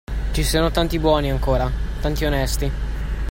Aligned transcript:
Ci 0.31 0.41
sono 0.41 0.71
tanti 0.71 0.97
buoni 0.97 1.29
ancora, 1.29 1.69
tanti 2.01 2.25
onesti. 2.25 2.71